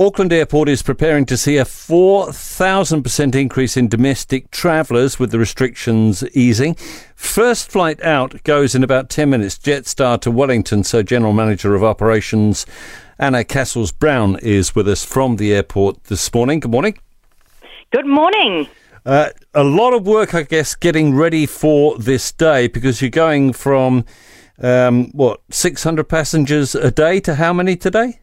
Auckland 0.00 0.32
Airport 0.32 0.70
is 0.70 0.82
preparing 0.82 1.26
to 1.26 1.36
see 1.36 1.58
a 1.58 1.64
4,000% 1.66 3.34
increase 3.34 3.76
in 3.76 3.86
domestic 3.86 4.50
travellers 4.50 5.18
with 5.18 5.30
the 5.30 5.38
restrictions 5.38 6.24
easing. 6.34 6.74
First 7.14 7.70
flight 7.70 8.02
out 8.02 8.42
goes 8.44 8.74
in 8.74 8.82
about 8.82 9.10
10 9.10 9.28
minutes, 9.28 9.58
Jetstar 9.58 10.18
to 10.22 10.30
Wellington. 10.30 10.84
So, 10.84 11.02
General 11.02 11.34
Manager 11.34 11.74
of 11.74 11.84
Operations 11.84 12.64
Anna 13.18 13.44
Cassels 13.44 13.92
Brown 13.92 14.38
is 14.38 14.74
with 14.74 14.88
us 14.88 15.04
from 15.04 15.36
the 15.36 15.52
airport 15.52 16.04
this 16.04 16.32
morning. 16.32 16.60
Good 16.60 16.70
morning. 16.70 16.98
Good 17.92 18.06
morning. 18.06 18.68
Uh, 19.04 19.28
a 19.52 19.64
lot 19.64 19.92
of 19.92 20.06
work, 20.06 20.32
I 20.34 20.44
guess, 20.44 20.74
getting 20.74 21.14
ready 21.14 21.44
for 21.44 21.98
this 21.98 22.32
day 22.32 22.68
because 22.68 23.02
you're 23.02 23.10
going 23.10 23.52
from, 23.52 24.06
um, 24.62 25.10
what, 25.10 25.42
600 25.50 26.04
passengers 26.04 26.74
a 26.74 26.90
day 26.90 27.20
to 27.20 27.34
how 27.34 27.52
many 27.52 27.76
today? 27.76 28.19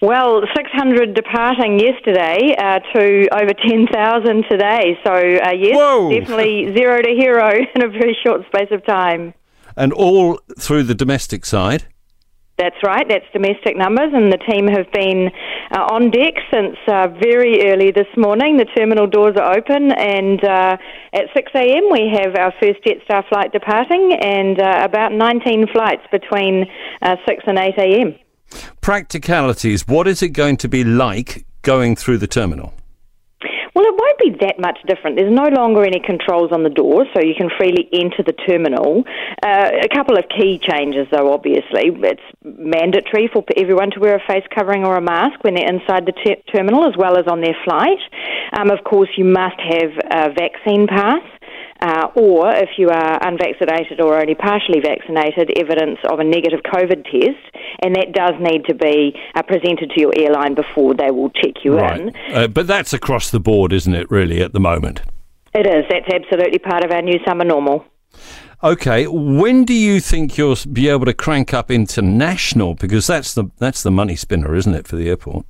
Well, 0.00 0.42
600 0.54 1.14
departing 1.14 1.78
yesterday 1.78 2.54
uh, 2.58 2.80
to 2.94 3.28
over 3.32 3.52
10,000 3.52 4.44
today. 4.50 4.98
So, 5.04 5.12
uh, 5.12 5.52
yes, 5.52 5.76
Whoa. 5.76 6.10
definitely 6.10 6.74
zero 6.76 7.00
to 7.00 7.10
hero 7.10 7.50
in 7.74 7.82
a 7.82 7.88
very 7.88 8.16
short 8.24 8.42
space 8.46 8.68
of 8.70 8.84
time. 8.86 9.34
And 9.76 9.92
all 9.92 10.40
through 10.58 10.84
the 10.84 10.94
domestic 10.94 11.44
side? 11.44 11.84
That's 12.56 12.76
right, 12.84 13.04
that's 13.08 13.24
domestic 13.32 13.76
numbers, 13.76 14.12
and 14.14 14.32
the 14.32 14.38
team 14.38 14.68
have 14.68 14.86
been 14.92 15.28
uh, 15.74 15.90
on 15.90 16.10
deck 16.10 16.34
since 16.52 16.76
uh, 16.86 17.08
very 17.20 17.68
early 17.68 17.90
this 17.90 18.06
morning. 18.16 18.58
The 18.58 18.66
terminal 18.76 19.08
doors 19.08 19.34
are 19.36 19.58
open, 19.58 19.90
and 19.90 20.38
uh, 20.44 20.76
at 21.12 21.24
6 21.34 21.50
a.m., 21.52 21.90
we 21.90 22.14
have 22.14 22.36
our 22.36 22.52
first 22.62 22.78
Jetstar 22.86 23.28
flight 23.28 23.50
departing, 23.50 24.16
and 24.22 24.60
uh, 24.60 24.82
about 24.84 25.10
19 25.10 25.66
flights 25.72 26.02
between 26.12 26.66
uh, 27.02 27.16
6 27.26 27.42
and 27.48 27.58
8 27.58 27.74
a.m. 27.76 28.14
Practicalities. 28.84 29.88
What 29.88 30.06
is 30.06 30.22
it 30.22 30.34
going 30.34 30.58
to 30.58 30.68
be 30.68 30.84
like 30.84 31.46
going 31.62 31.96
through 31.96 32.18
the 32.18 32.26
terminal? 32.26 32.74
Well, 33.74 33.86
it 33.86 33.94
won't 33.96 34.18
be 34.18 34.44
that 34.44 34.60
much 34.60 34.78
different. 34.86 35.16
There's 35.16 35.32
no 35.32 35.48
longer 35.48 35.82
any 35.84 36.00
controls 36.04 36.52
on 36.52 36.64
the 36.64 36.68
door, 36.68 37.06
so 37.14 37.22
you 37.22 37.34
can 37.34 37.48
freely 37.56 37.88
enter 37.94 38.22
the 38.22 38.34
terminal. 38.46 39.02
Uh, 39.42 39.70
a 39.82 39.88
couple 39.88 40.18
of 40.18 40.24
key 40.28 40.60
changes, 40.60 41.08
though, 41.10 41.32
obviously. 41.32 41.96
It's 41.96 42.22
mandatory 42.44 43.30
for 43.32 43.42
everyone 43.56 43.90
to 43.92 44.00
wear 44.00 44.16
a 44.16 44.22
face 44.28 44.44
covering 44.54 44.84
or 44.84 44.96
a 44.96 45.00
mask 45.00 45.42
when 45.42 45.54
they're 45.54 45.66
inside 45.66 46.04
the 46.04 46.12
ter- 46.12 46.42
terminal 46.54 46.86
as 46.86 46.94
well 46.94 47.16
as 47.16 47.24
on 47.26 47.40
their 47.40 47.56
flight. 47.64 48.04
Um, 48.52 48.70
of 48.70 48.84
course, 48.84 49.08
you 49.16 49.24
must 49.24 49.56
have 49.64 49.92
a 50.12 50.34
vaccine 50.34 50.86
pass. 50.86 51.24
Uh, 51.84 52.08
or 52.14 52.50
if 52.50 52.70
you 52.78 52.88
are 52.88 53.28
unvaccinated 53.28 54.00
or 54.00 54.18
only 54.18 54.34
partially 54.34 54.80
vaccinated, 54.80 55.52
evidence 55.58 55.98
of 56.10 56.18
a 56.18 56.24
negative 56.24 56.60
COVID 56.64 57.04
test, 57.04 57.44
and 57.82 57.94
that 57.94 58.14
does 58.14 58.32
need 58.40 58.64
to 58.64 58.74
be 58.74 59.14
uh, 59.34 59.42
presented 59.42 59.90
to 59.90 60.00
your 60.00 60.12
airline 60.16 60.54
before 60.54 60.94
they 60.94 61.10
will 61.10 61.28
check 61.28 61.62
you 61.62 61.78
in. 61.78 62.10
Uh, 62.32 62.48
but 62.48 62.66
that's 62.66 62.94
across 62.94 63.30
the 63.30 63.38
board, 63.38 63.70
isn't 63.70 63.94
it, 63.94 64.10
really, 64.10 64.40
at 64.40 64.54
the 64.54 64.60
moment? 64.60 65.02
It 65.52 65.66
is. 65.66 65.84
That's 65.90 66.08
absolutely 66.10 66.58
part 66.58 66.84
of 66.86 66.90
our 66.90 67.02
new 67.02 67.18
summer 67.26 67.44
normal. 67.44 67.84
Okay, 68.62 69.06
when 69.06 69.66
do 69.66 69.74
you 69.74 70.00
think 70.00 70.38
you'll 70.38 70.56
be 70.72 70.88
able 70.88 71.04
to 71.04 71.12
crank 71.12 71.52
up 71.52 71.70
international? 71.70 72.74
Because 72.76 73.06
that's 73.06 73.34
the 73.34 73.50
that's 73.58 73.82
the 73.82 73.90
money 73.90 74.16
spinner, 74.16 74.54
isn't 74.54 74.74
it, 74.74 74.88
for 74.88 74.96
the 74.96 75.10
airport? 75.10 75.44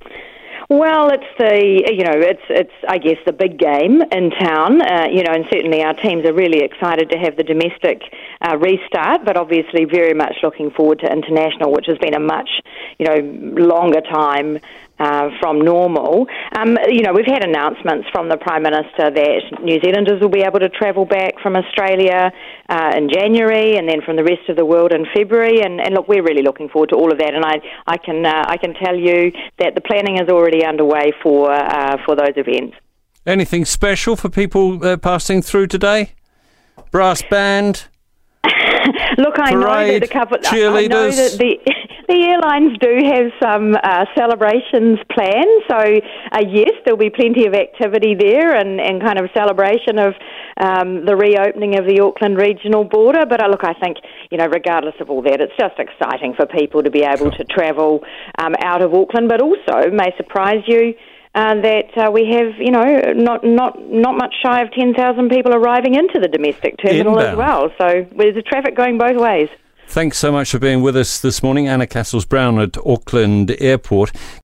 Well, 0.69 1.09
it's 1.09 1.29
the 1.37 1.93
you 1.93 2.03
know 2.03 2.17
it's 2.17 2.41
it's 2.49 2.73
I 2.87 2.97
guess 2.97 3.17
the 3.25 3.33
big 3.33 3.59
game 3.59 4.01
in 4.01 4.31
town. 4.31 4.81
Uh, 4.81 5.05
you 5.11 5.21
know, 5.21 5.31
and 5.31 5.45
certainly 5.51 5.83
our 5.83 5.93
teams 5.93 6.25
are 6.25 6.33
really 6.33 6.63
excited 6.63 7.11
to 7.11 7.17
have 7.17 7.37
the 7.37 7.43
domestic 7.43 8.01
uh, 8.41 8.57
restart, 8.57 9.25
but 9.25 9.37
obviously 9.37 9.85
very 9.85 10.15
much 10.15 10.37
looking 10.41 10.71
forward 10.71 10.99
to 10.99 11.11
international, 11.11 11.71
which 11.71 11.85
has 11.85 11.99
been 11.99 12.15
a 12.15 12.19
much 12.19 12.49
you 12.97 13.05
know 13.05 13.61
longer 13.61 14.01
time 14.01 14.57
uh, 14.99 15.29
from 15.39 15.59
normal. 15.61 16.27
Um, 16.57 16.77
you 16.87 17.01
know, 17.01 17.13
we've 17.13 17.25
had 17.25 17.43
announcements 17.43 18.07
from 18.11 18.29
the 18.29 18.37
Prime 18.37 18.63
Minister 18.63 19.11
that 19.11 19.41
New 19.61 19.79
Zealanders 19.83 20.21
will 20.21 20.29
be 20.29 20.41
able 20.41 20.59
to 20.59 20.69
travel 20.69 21.05
back 21.05 21.33
from 21.41 21.55
Australia 21.55 22.31
uh, 22.69 22.91
in 22.95 23.09
January, 23.11 23.77
and 23.77 23.89
then 23.89 24.01
from 24.05 24.15
the 24.15 24.23
rest 24.23 24.47
of 24.49 24.55
the 24.55 24.65
world 24.65 24.93
in 24.93 25.05
February. 25.15 25.61
And, 25.61 25.79
and 25.81 25.93
look, 25.93 26.07
we're 26.07 26.23
really 26.23 26.43
looking 26.43 26.69
forward 26.69 26.89
to 26.89 26.95
all 26.95 27.11
of 27.11 27.19
that. 27.19 27.33
And 27.33 27.43
I, 27.43 27.55
I 27.87 27.97
can, 27.97 28.25
uh, 28.25 28.45
I 28.47 28.57
can 28.57 28.73
tell 28.73 28.95
you 28.95 29.31
that 29.59 29.75
the 29.75 29.81
planning 29.81 30.15
is 30.15 30.29
already 30.29 30.65
underway 30.65 31.11
for 31.21 31.51
uh, 31.51 31.97
for 32.05 32.15
those 32.15 32.33
events. 32.35 32.75
Anything 33.25 33.65
special 33.65 34.15
for 34.15 34.29
people 34.29 34.85
uh, 34.85 34.97
passing 34.97 35.41
through 35.41 35.67
today? 35.67 36.13
Brass 36.91 37.23
band. 37.23 37.85
Look, 39.17 39.35
I 39.39 39.51
know 39.51 39.87
that 39.87 40.03
a 40.03 40.07
couple. 40.07 40.37
I 40.37 40.41
know 40.41 41.09
cheerleaders. 41.09 41.15
that 41.15 41.37
the 41.39 41.84
the 42.07 42.21
airlines 42.23 42.77
do 42.79 42.93
have 43.05 43.31
some 43.41 43.75
uh, 43.75 44.05
celebrations 44.15 44.99
planned. 45.11 45.61
So 45.69 45.77
uh, 46.31 46.43
yes, 46.47 46.71
there'll 46.85 46.97
be 46.97 47.09
plenty 47.09 47.45
of 47.47 47.53
activity 47.53 48.15
there 48.15 48.55
and, 48.55 48.79
and 48.79 49.01
kind 49.01 49.19
of 49.19 49.29
celebration 49.33 49.99
of 49.99 50.13
um, 50.59 51.05
the 51.05 51.15
reopening 51.15 51.77
of 51.77 51.85
the 51.85 52.01
Auckland 52.01 52.37
regional 52.37 52.83
border. 52.83 53.25
But 53.25 53.43
uh, 53.43 53.47
look, 53.47 53.63
I 53.63 53.73
think 53.73 53.97
you 54.31 54.37
know, 54.37 54.47
regardless 54.47 54.95
of 54.99 55.09
all 55.09 55.21
that, 55.23 55.41
it's 55.41 55.53
just 55.59 55.79
exciting 55.79 56.33
for 56.35 56.45
people 56.45 56.83
to 56.83 56.91
be 56.91 57.03
able 57.03 57.31
to 57.31 57.43
travel 57.45 58.03
um, 58.37 58.55
out 58.63 58.81
of 58.81 58.93
Auckland, 58.93 59.29
but 59.29 59.41
also 59.41 59.89
may 59.91 60.13
surprise 60.17 60.63
you. 60.67 60.93
Uh, 61.35 61.55
that 61.59 61.91
uh, 61.97 62.09
we 62.09 62.31
have, 62.31 62.55
you 62.59 62.71
know, 62.71 63.11
not 63.13 63.43
not 63.43 63.77
not 63.91 64.15
much 64.15 64.33
shy 64.41 64.61
of 64.61 64.71
ten 64.71 64.93
thousand 64.93 65.27
people 65.27 65.53
arriving 65.53 65.93
into 65.93 66.17
the 66.17 66.29
domestic 66.29 66.77
terminal 66.77 67.19
as 67.19 67.35
well. 67.35 67.69
So 67.77 68.07
there's 68.15 68.35
the 68.35 68.41
traffic 68.41 68.73
going 68.73 68.97
both 68.97 69.17
ways. 69.17 69.49
Thanks 69.87 70.17
so 70.17 70.31
much 70.31 70.51
for 70.51 70.59
being 70.59 70.81
with 70.81 70.97
us 70.97 71.21
this 71.21 71.41
morning, 71.41 71.69
Anna 71.69 71.87
Cassels 71.87 72.25
Brown 72.25 72.59
at 72.59 72.75
Auckland 72.85 73.55
Airport. 73.59 74.11